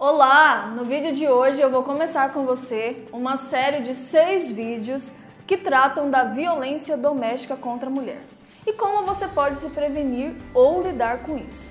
[0.00, 0.72] Olá!
[0.76, 5.10] No vídeo de hoje eu vou começar com você uma série de seis vídeos
[5.44, 8.22] que tratam da violência doméstica contra a mulher
[8.64, 11.68] e como você pode se prevenir ou lidar com isso.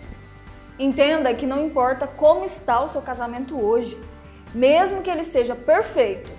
[0.77, 3.97] Entenda que não importa como está o seu casamento hoje,
[4.54, 6.30] mesmo que ele esteja perfeito,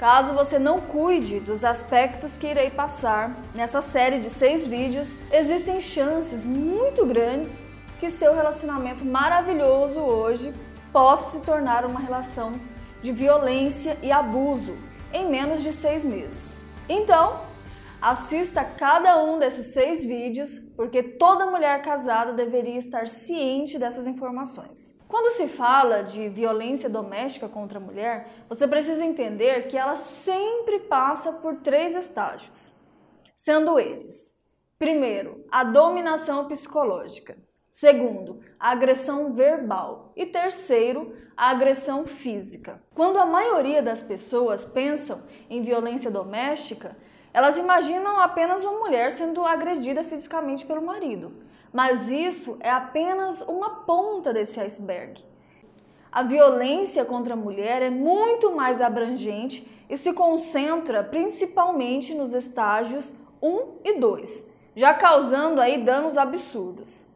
[0.00, 5.80] caso você não cuide dos aspectos que irei passar nessa série de seis vídeos, existem
[5.80, 7.52] chances muito grandes
[8.00, 10.52] que seu relacionamento maravilhoso hoje
[10.96, 12.54] possa se tornar uma relação
[13.02, 14.74] de violência e abuso
[15.12, 16.56] em menos de seis meses.
[16.88, 17.38] Então,
[18.00, 24.98] assista cada um desses seis vídeos, porque toda mulher casada deveria estar ciente dessas informações.
[25.06, 30.78] Quando se fala de violência doméstica contra a mulher, você precisa entender que ela sempre
[30.78, 32.72] passa por três estágios,
[33.36, 34.14] sendo eles:
[34.78, 37.36] primeiro, a dominação psicológica.
[37.76, 40.10] Segundo, a agressão verbal.
[40.16, 42.82] E terceiro, a agressão física.
[42.94, 46.96] Quando a maioria das pessoas pensam em violência doméstica,
[47.34, 51.34] elas imaginam apenas uma mulher sendo agredida fisicamente pelo marido.
[51.70, 55.22] Mas isso é apenas uma ponta desse iceberg.
[56.10, 63.14] A violência contra a mulher é muito mais abrangente e se concentra principalmente nos estágios
[63.42, 67.14] 1 e 2, já causando aí danos absurdos.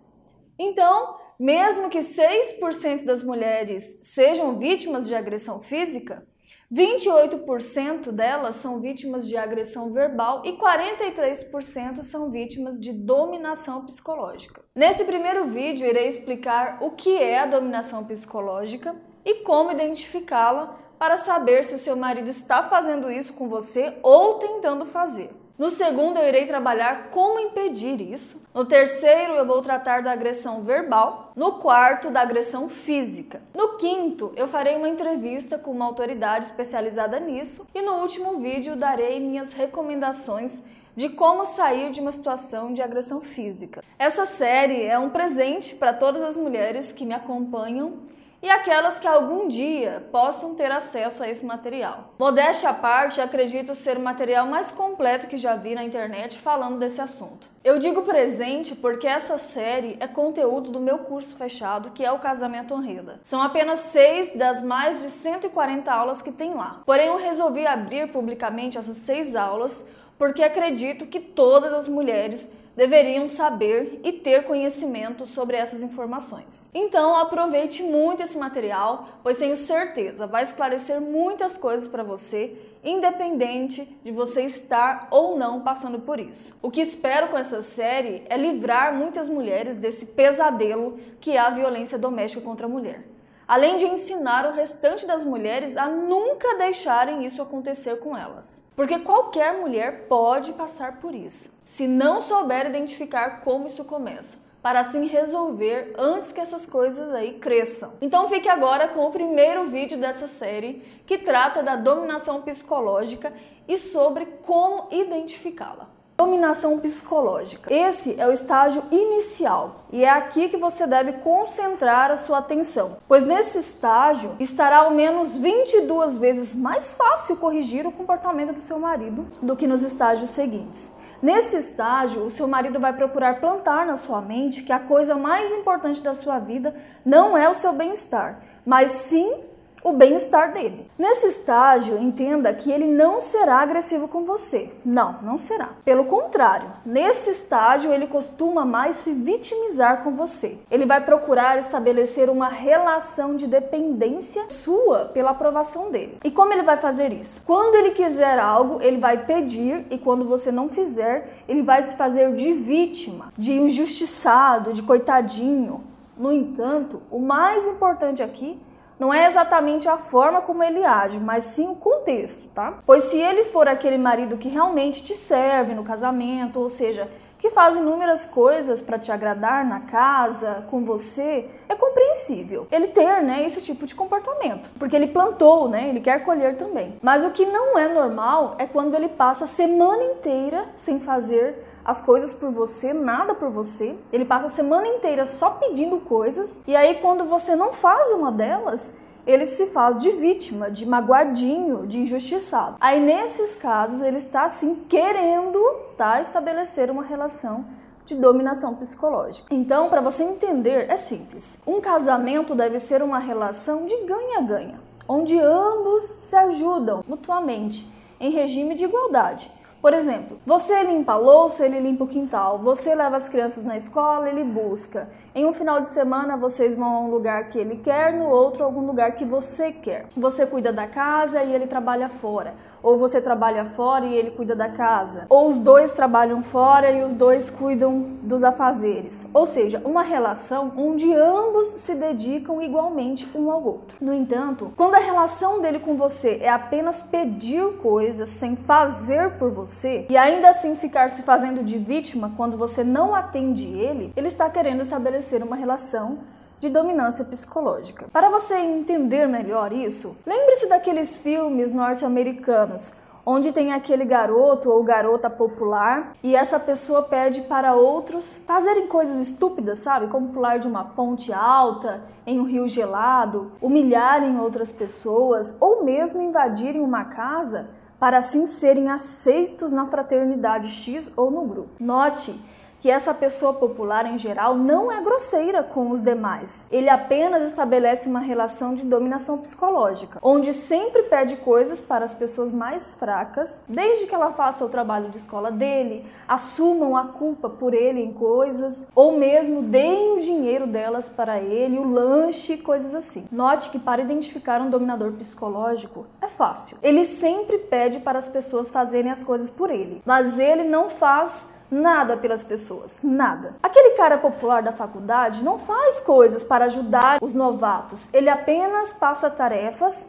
[0.62, 6.22] Então, mesmo que 6% das mulheres sejam vítimas de agressão física,
[6.70, 14.62] 28% delas são vítimas de agressão verbal e 43% são vítimas de dominação psicológica.
[14.74, 18.94] Nesse primeiro vídeo, irei explicar o que é a dominação psicológica
[19.24, 24.38] e como identificá-la para saber se o seu marido está fazendo isso com você ou
[24.38, 25.39] tentando fazer.
[25.60, 28.48] No segundo, eu irei trabalhar como impedir isso.
[28.54, 31.32] No terceiro, eu vou tratar da agressão verbal.
[31.36, 33.42] No quarto, da agressão física.
[33.54, 37.66] No quinto, eu farei uma entrevista com uma autoridade especializada nisso.
[37.74, 40.62] E no último vídeo, darei minhas recomendações
[40.96, 43.84] de como sair de uma situação de agressão física.
[43.98, 47.98] Essa série é um presente para todas as mulheres que me acompanham
[48.42, 52.14] e aquelas que algum dia possam ter acesso a esse material.
[52.18, 56.78] Modéstia à parte, acredito ser o material mais completo que já vi na internet falando
[56.78, 57.48] desse assunto.
[57.62, 62.18] Eu digo presente porque essa série é conteúdo do meu curso fechado, que é o
[62.18, 63.20] Casamento Honreda.
[63.24, 66.80] São apenas seis das mais de 140 aulas que tem lá.
[66.86, 69.86] Porém, eu resolvi abrir publicamente essas seis aulas
[70.20, 76.68] porque acredito que todas as mulheres deveriam saber e ter conhecimento sobre essas informações.
[76.74, 82.54] Então, aproveite muito esse material, pois tenho certeza vai esclarecer muitas coisas para você,
[82.84, 86.54] independente de você estar ou não passando por isso.
[86.60, 91.48] O que espero com essa série é livrar muitas mulheres desse pesadelo que é a
[91.48, 93.06] violência doméstica contra a mulher
[93.50, 98.62] além de ensinar o restante das mulheres a nunca deixarem isso acontecer com elas.
[98.76, 104.78] Porque qualquer mulher pode passar por isso, se não souber identificar como isso começa para
[104.78, 107.94] assim resolver antes que essas coisas aí cresçam.
[108.00, 113.32] Então fique agora com o primeiro vídeo dessa série que trata da dominação psicológica
[113.66, 115.88] e sobre como identificá-la.
[116.20, 117.72] Dominação psicológica.
[117.72, 122.98] Esse é o estágio inicial e é aqui que você deve concentrar a sua atenção,
[123.08, 128.78] pois nesse estágio estará ao menos 22 vezes mais fácil corrigir o comportamento do seu
[128.78, 130.92] marido do que nos estágios seguintes.
[131.22, 135.50] Nesse estágio, o seu marido vai procurar plantar na sua mente que a coisa mais
[135.54, 139.40] importante da sua vida não é o seu bem-estar, mas sim
[139.82, 140.90] o bem-estar dele.
[140.98, 144.70] Nesse estágio, entenda que ele não será agressivo com você.
[144.84, 145.70] Não, não será.
[145.84, 150.58] Pelo contrário, nesse estágio ele costuma mais se vitimizar com você.
[150.70, 156.18] Ele vai procurar estabelecer uma relação de dependência sua pela aprovação dele.
[156.22, 157.42] E como ele vai fazer isso?
[157.46, 161.96] Quando ele quiser algo, ele vai pedir e quando você não fizer, ele vai se
[161.96, 165.84] fazer de vítima, de injustiçado, de coitadinho.
[166.16, 168.60] No entanto, o mais importante aqui
[169.00, 172.74] não é exatamente a forma como ele age, mas sim o contexto, tá?
[172.84, 177.08] Pois se ele for aquele marido que realmente te serve no casamento, ou seja,
[177.38, 183.22] que faz inúmeras coisas para te agradar na casa, com você, é compreensível ele ter,
[183.22, 186.98] né, esse tipo de comportamento, porque ele plantou, né, ele quer colher também.
[187.00, 191.69] Mas o que não é normal é quando ele passa a semana inteira sem fazer
[191.84, 193.96] as coisas por você, nada por você.
[194.12, 198.30] Ele passa a semana inteira só pedindo coisas e aí quando você não faz uma
[198.30, 198.94] delas,
[199.26, 202.76] ele se faz de vítima, de magoadinho, de injustiçado.
[202.80, 205.58] Aí nesses casos ele está assim querendo
[205.96, 207.64] tá estabelecer uma relação
[208.06, 209.46] de dominação psicológica.
[209.54, 211.58] Então, para você entender, é simples.
[211.66, 217.88] Um casamento deve ser uma relação de ganha-ganha, onde ambos se ajudam mutuamente
[218.18, 219.50] em regime de igualdade.
[219.80, 222.58] Por exemplo, você limpa a louça, ele limpa o quintal.
[222.58, 225.08] Você leva as crianças na escola, ele busca.
[225.34, 228.62] Em um final de semana vocês vão a um lugar que ele quer, no outro
[228.62, 230.06] algum lugar que você quer.
[230.14, 232.52] Você cuida da casa e ele trabalha fora.
[232.82, 235.26] Ou você trabalha fora e ele cuida da casa.
[235.28, 239.26] Ou os dois trabalham fora e os dois cuidam dos afazeres.
[239.32, 243.98] Ou seja, uma relação onde ambos se dedicam igualmente um ao outro.
[244.00, 249.50] No entanto, quando a relação dele com você é apenas pedir coisas sem fazer por
[249.50, 254.26] você e ainda assim ficar se fazendo de vítima quando você não atende ele, ele
[254.26, 256.18] está querendo estabelecer uma relação
[256.60, 258.06] de dominância psicológica.
[258.12, 262.92] Para você entender melhor isso, lembre-se daqueles filmes norte-americanos
[263.24, 269.18] onde tem aquele garoto ou garota popular e essa pessoa pede para outros fazerem coisas
[269.18, 270.08] estúpidas, sabe?
[270.08, 276.20] Como pular de uma ponte alta em um rio gelado, humilharem outras pessoas ou mesmo
[276.20, 281.70] invadirem uma casa para assim serem aceitos na fraternidade X ou no grupo.
[281.78, 282.34] Note
[282.80, 286.66] que essa pessoa popular em geral não é grosseira com os demais.
[286.70, 292.50] Ele apenas estabelece uma relação de dominação psicológica, onde sempre pede coisas para as pessoas
[292.50, 297.74] mais fracas, desde que ela faça o trabalho de escola dele, assumam a culpa por
[297.74, 303.28] ele em coisas, ou mesmo deem o dinheiro delas para ele, o lanche, coisas assim.
[303.30, 306.78] Note que para identificar um dominador psicológico é fácil.
[306.82, 311.48] Ele sempre pede para as pessoas fazerem as coisas por ele, mas ele não faz
[311.70, 313.54] nada pelas pessoas, nada.
[313.62, 319.30] Aquele cara popular da faculdade não faz coisas para ajudar os novatos, ele apenas passa
[319.30, 320.06] tarefas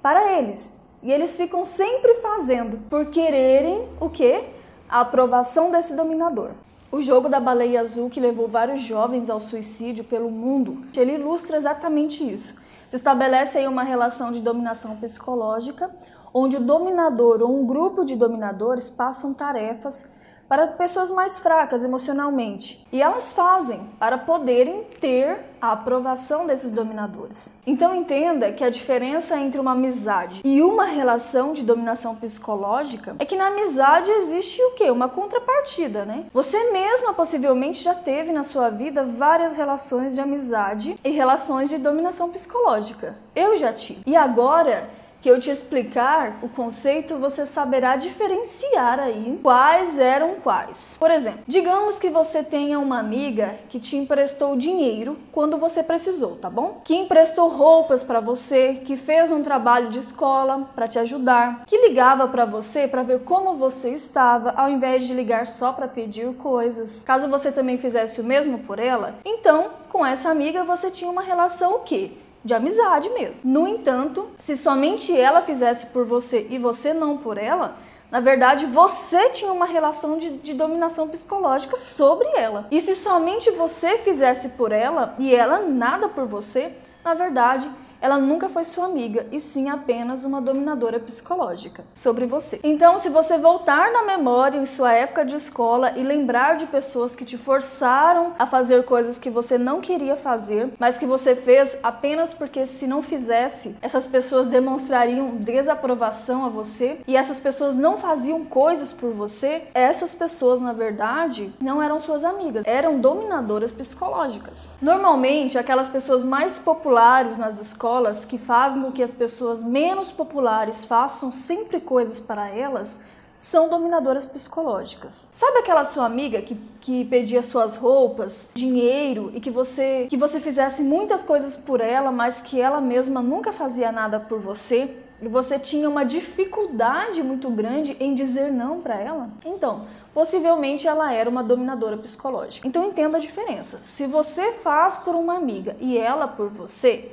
[0.00, 0.78] para eles.
[1.02, 4.44] E eles ficam sempre fazendo por quererem o que?
[4.88, 6.50] A aprovação desse dominador.
[6.92, 11.56] O jogo da baleia azul que levou vários jovens ao suicídio pelo mundo, ele ilustra
[11.56, 12.60] exatamente isso.
[12.90, 15.90] Se estabelece aí uma relação de dominação psicológica,
[16.34, 20.08] onde o dominador ou um grupo de dominadores passam tarefas
[20.50, 22.84] para pessoas mais fracas emocionalmente.
[22.90, 27.54] E elas fazem para poderem ter a aprovação desses dominadores.
[27.64, 33.24] Então entenda que a diferença entre uma amizade e uma relação de dominação psicológica é
[33.24, 34.90] que na amizade existe o quê?
[34.90, 36.24] Uma contrapartida, né?
[36.32, 41.78] Você mesma possivelmente já teve na sua vida várias relações de amizade e relações de
[41.78, 43.14] dominação psicológica.
[43.36, 44.00] Eu já tive.
[44.04, 44.90] E agora
[45.20, 50.96] que eu te explicar o conceito, você saberá diferenciar aí quais eram quais.
[50.98, 56.36] Por exemplo, digamos que você tenha uma amiga que te emprestou dinheiro quando você precisou,
[56.36, 56.80] tá bom?
[56.84, 61.76] Que emprestou roupas para você, que fez um trabalho de escola para te ajudar, que
[61.76, 66.34] ligava para você para ver como você estava, ao invés de ligar só para pedir
[66.34, 67.04] coisas.
[67.04, 71.22] Caso você também fizesse o mesmo por ela, então com essa amiga você tinha uma
[71.22, 72.12] relação o quê?
[72.44, 73.36] De amizade mesmo.
[73.44, 77.76] No entanto, se somente ela fizesse por você e você não por ela,
[78.10, 82.66] na verdade, você tinha uma relação de, de, dominação psicológica sobre ela.
[82.70, 86.72] E se somente você fizesse por ela e ela nada por você,
[87.04, 92.60] na verdade, ela nunca foi sua amiga, e sim apenas uma dominadora psicológica sobre você.
[92.62, 97.14] Então, se você voltar na memória em sua época de escola e lembrar de pessoas
[97.14, 101.78] que te forçaram a fazer coisas que você não queria fazer, mas que você fez
[101.82, 107.98] apenas porque se não fizesse, essas pessoas demonstrariam desaprovação a você e essas pessoas não
[107.98, 114.72] faziam coisas por você, essas pessoas, na verdade, não eram suas amigas, eram dominadoras psicológicas.
[114.80, 120.12] Normalmente, aquelas pessoas mais populares nas escolas escolas que fazem com que as pessoas menos
[120.12, 123.02] populares façam sempre coisas para elas
[123.36, 125.30] são dominadoras psicológicas.
[125.34, 130.38] Sabe aquela sua amiga que, que pedia suas roupas, dinheiro e que você que você
[130.38, 134.94] fizesse muitas coisas por ela, mas que ela mesma nunca fazia nada por você?
[135.22, 139.30] E você tinha uma dificuldade muito grande em dizer não para ela?
[139.44, 142.68] Então, possivelmente ela era uma dominadora psicológica.
[142.68, 143.80] Então entenda a diferença.
[143.84, 147.12] Se você faz por uma amiga e ela por você,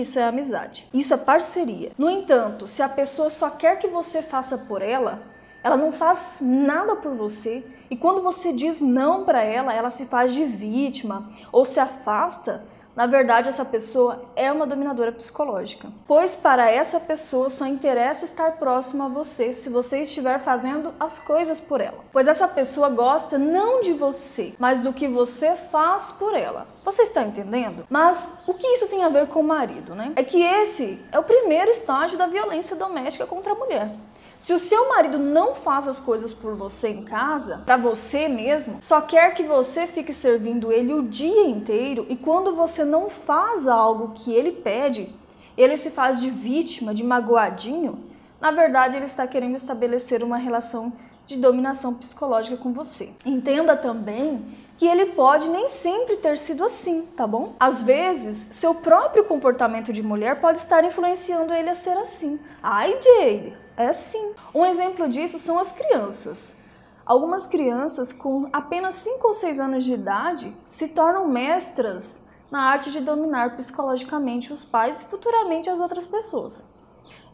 [0.00, 0.88] isso é amizade.
[0.92, 1.92] Isso é parceria.
[1.98, 5.22] No entanto, se a pessoa só quer que você faça por ela,
[5.62, 10.06] ela não faz nada por você, e quando você diz não para ela, ela se
[10.06, 12.64] faz de vítima ou se afasta,
[12.96, 18.52] na verdade, essa pessoa é uma dominadora psicológica, pois para essa pessoa só interessa estar
[18.52, 21.98] próximo a você se você estiver fazendo as coisas por ela.
[22.10, 26.66] Pois essa pessoa gosta não de você, mas do que você faz por ela.
[26.86, 27.84] Você está entendendo?
[27.90, 30.12] Mas o que isso tem a ver com o marido, né?
[30.16, 33.90] É que esse é o primeiro estágio da violência doméstica contra a mulher.
[34.38, 38.78] Se o seu marido não faz as coisas por você em casa, para você mesmo,
[38.80, 43.66] só quer que você fique servindo ele o dia inteiro e quando você não faz
[43.66, 45.14] algo que ele pede,
[45.56, 48.04] ele se faz de vítima, de magoadinho,
[48.40, 50.92] na verdade ele está querendo estabelecer uma relação
[51.26, 53.12] de dominação psicológica com você.
[53.24, 54.44] Entenda também
[54.78, 57.54] que ele pode nem sempre ter sido assim, tá bom?
[57.58, 62.38] Às vezes, seu próprio comportamento de mulher pode estar influenciando ele a ser assim.
[62.62, 64.32] Ai, Jade, é assim.
[64.54, 66.62] Um exemplo disso são as crianças.
[67.06, 72.90] Algumas crianças com apenas 5 ou 6 anos de idade se tornam mestras na arte
[72.90, 76.70] de dominar psicologicamente os pais e futuramente as outras pessoas.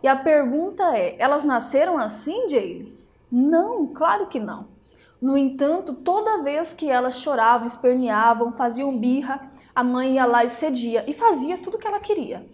[0.02, 2.92] E a pergunta é: elas nasceram assim, Jade?
[3.30, 4.71] Não, claro que não.
[5.22, 10.50] No entanto, toda vez que elas choravam, esperneavam, faziam birra, a mãe ia lá e
[10.50, 12.44] cedia e fazia tudo o que ela queria.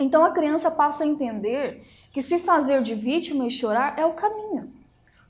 [0.00, 4.14] Então a criança passa a entender que se fazer de vítima e chorar é o
[4.14, 4.72] caminho.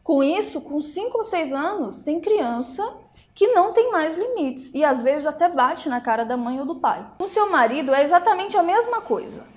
[0.04, 2.96] Com isso, com 5 ou 6 anos, tem criança
[3.34, 6.66] que não tem mais limites e às vezes até bate na cara da mãe ou
[6.66, 7.04] do pai.
[7.18, 9.48] Com seu marido é exatamente a mesma coisa.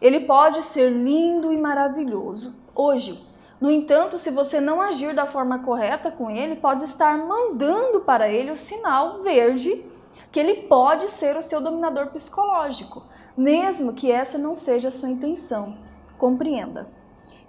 [0.00, 3.20] Ele pode ser lindo e maravilhoso hoje,
[3.62, 8.28] no entanto, se você não agir da forma correta com ele, pode estar mandando para
[8.28, 9.86] ele o sinal verde
[10.32, 13.04] que ele pode ser o seu dominador psicológico,
[13.36, 15.78] mesmo que essa não seja a sua intenção.
[16.18, 16.88] Compreenda.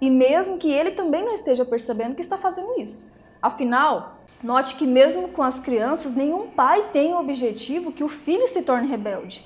[0.00, 3.12] E mesmo que ele também não esteja percebendo que está fazendo isso.
[3.42, 8.46] Afinal, note que mesmo com as crianças, nenhum pai tem o objetivo que o filho
[8.46, 9.44] se torne rebelde.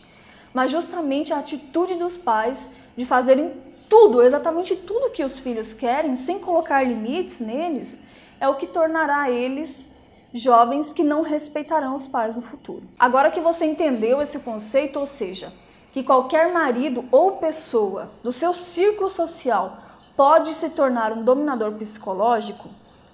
[0.52, 6.16] Mas justamente a atitude dos pais de fazerem tudo, exatamente tudo que os filhos querem,
[6.16, 8.04] sem colocar limites neles,
[8.40, 9.90] é o que tornará eles
[10.32, 12.82] jovens que não respeitarão os pais no futuro.
[12.98, 15.52] Agora que você entendeu esse conceito, ou seja,
[15.92, 19.78] que qualquer marido ou pessoa do seu círculo social
[20.16, 22.68] pode se tornar um dominador psicológico,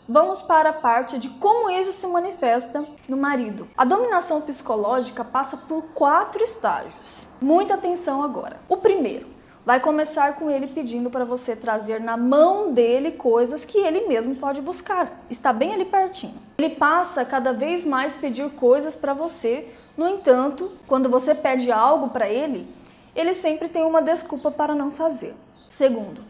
[0.08, 3.68] vamos para a parte de como isso se manifesta no marido.
[3.76, 7.28] A dominação psicológica passa por quatro estágios.
[7.40, 8.58] Muita atenção agora.
[8.68, 9.33] O primeiro,
[9.64, 14.34] vai começar com ele pedindo para você trazer na mão dele coisas que ele mesmo
[14.36, 15.24] pode buscar.
[15.30, 16.34] Está bem ali pertinho.
[16.58, 19.66] Ele passa cada vez mais pedir coisas para você.
[19.96, 22.68] No entanto, quando você pede algo para ele,
[23.14, 25.34] ele sempre tem uma desculpa para não fazer.
[25.68, 26.20] Segundo,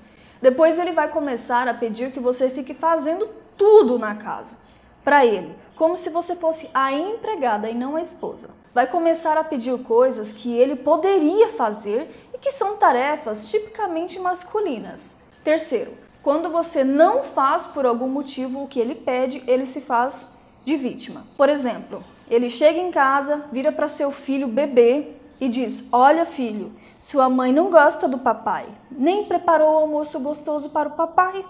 [0.41, 4.59] depois ele vai começar a pedir que você fique fazendo tudo na casa
[5.03, 8.51] para ele, como se você fosse a empregada e não a esposa.
[8.73, 15.19] Vai começar a pedir coisas que ele poderia fazer que são tarefas tipicamente masculinas.
[15.43, 20.31] Terceiro, quando você não faz por algum motivo o que ele pede, ele se faz
[20.63, 21.25] de vítima.
[21.39, 26.71] Por exemplo, ele chega em casa, vira para seu filho bebê e diz: Olha, filho,
[27.01, 31.47] sua mãe não gosta do papai, nem preparou o almoço gostoso para o papai.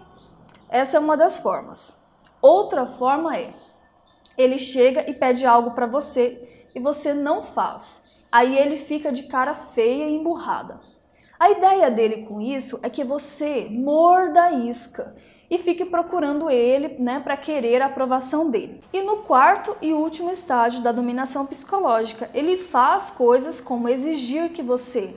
[0.68, 2.00] Essa é uma das formas.
[2.40, 3.52] Outra forma é:
[4.38, 8.03] ele chega e pede algo para você e você não faz.
[8.34, 10.80] Aí ele fica de cara feia e emburrada.
[11.38, 15.14] A ideia dele com isso é que você morda a isca
[15.48, 18.80] e fique procurando ele né, para querer a aprovação dele.
[18.92, 24.62] E no quarto e último estágio da dominação psicológica, ele faz coisas como exigir que
[24.64, 25.14] você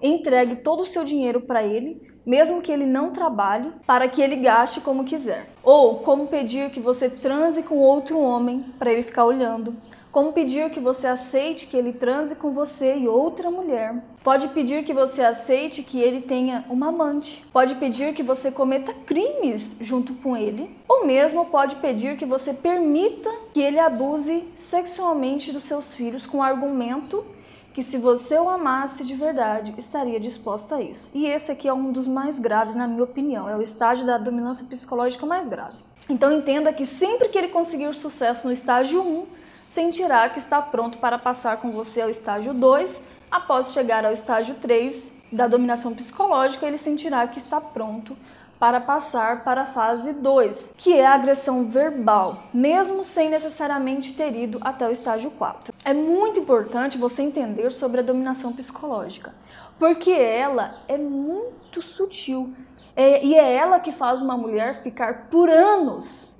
[0.00, 4.36] entregue todo o seu dinheiro para ele, mesmo que ele não trabalhe, para que ele
[4.36, 5.50] gaste como quiser.
[5.60, 9.74] Ou como pedir que você transe com outro homem para ele ficar olhando
[10.14, 13.96] como pedir que você aceite que ele transe com você e outra mulher.
[14.22, 17.44] Pode pedir que você aceite que ele tenha uma amante.
[17.52, 20.70] Pode pedir que você cometa crimes junto com ele.
[20.88, 26.38] Ou mesmo pode pedir que você permita que ele abuse sexualmente dos seus filhos com
[26.38, 27.24] o argumento
[27.72, 31.10] que se você o amasse de verdade, estaria disposta a isso.
[31.12, 33.48] E esse aqui é um dos mais graves, na minha opinião.
[33.48, 35.74] É o estágio da dominância psicológica mais grave.
[36.08, 39.26] Então entenda que sempre que ele conseguir sucesso no estágio 1,
[39.68, 43.08] sentirá que está pronto para passar com você ao estágio 2.
[43.30, 48.16] Após chegar ao estágio 3 da dominação psicológica, ele sentirá que está pronto
[48.58, 54.34] para passar para a fase 2, que é a agressão verbal, mesmo sem necessariamente ter
[54.34, 55.74] ido até o estágio 4.
[55.84, 59.34] É muito importante você entender sobre a dominação psicológica,
[59.78, 62.54] porque ela é muito sutil
[62.96, 66.36] é, e é ela que faz uma mulher ficar por anos,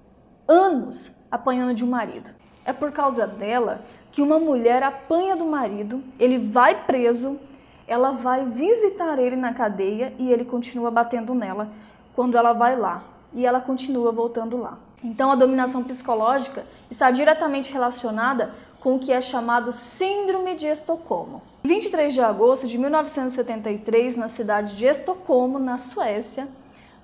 [0.46, 2.30] anos apanhando de um marido.
[2.64, 7.38] É por causa dela que uma mulher apanha do marido, ele vai preso,
[7.86, 11.68] ela vai visitar ele na cadeia e ele continua batendo nela
[12.14, 13.02] quando ela vai lá.
[13.32, 14.78] E ela continua voltando lá.
[15.02, 21.42] Então a dominação psicológica está diretamente relacionada com o que é chamado Síndrome de Estocolmo.
[21.64, 26.46] 23 de agosto de 1973, na cidade de Estocolmo, na Suécia,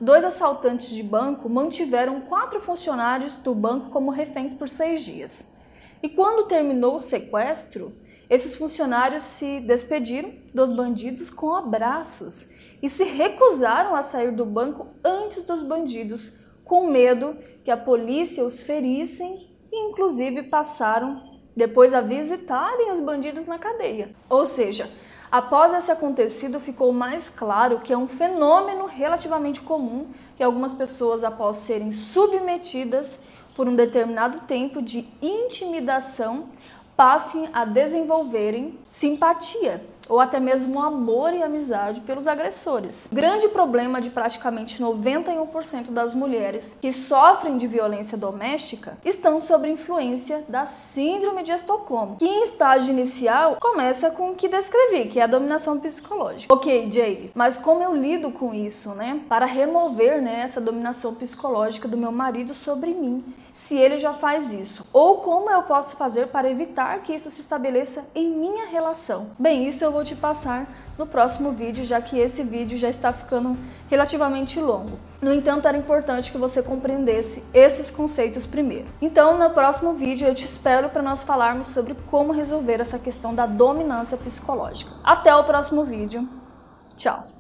[0.01, 5.53] dois assaltantes de banco mantiveram quatro funcionários do banco como reféns por seis dias.
[6.03, 7.93] E quando terminou o sequestro,
[8.29, 12.51] esses funcionários se despediram dos bandidos com abraços
[12.83, 18.45] e se recusaram a sair do banco antes dos bandidos, com medo que a polícia
[18.45, 24.15] os ferissem e, inclusive, passaram depois a visitarem os bandidos na cadeia.
[24.31, 24.89] Ou seja,
[25.31, 30.07] após esse acontecido, ficou mais claro que é um fenômeno relativamente comum
[30.37, 36.49] que algumas pessoas, após serem submetidas por um determinado tempo de intimidação,
[36.97, 43.09] passem a desenvolverem simpatia ou até mesmo amor e amizade pelos agressores.
[43.13, 50.45] Grande problema de praticamente 91% das mulheres que sofrem de violência doméstica estão sob influência
[50.49, 55.23] da síndrome de Estocolmo, que em estágio inicial começa com o que descrevi, que é
[55.23, 56.53] a dominação psicológica.
[56.53, 59.21] Ok, Jay, mas como eu lido com isso, né?
[59.29, 63.25] Para remover né, essa dominação psicológica do meu marido sobre mim,
[63.55, 64.87] se ele já faz isso?
[64.93, 69.31] Ou como eu posso fazer para evitar que isso se estabeleça em minha relação?
[69.39, 70.67] Bem, isso eu vou te passar
[70.99, 73.57] no próximo vídeo, já que esse vídeo já está ficando
[73.89, 74.99] relativamente longo.
[75.21, 78.87] No entanto, era importante que você compreendesse esses conceitos primeiro.
[79.01, 83.35] Então, no próximo vídeo eu te espero para nós falarmos sobre como resolver essa questão
[83.35, 84.91] da dominância psicológica.
[85.05, 86.27] Até o próximo vídeo.
[86.97, 87.40] Tchau!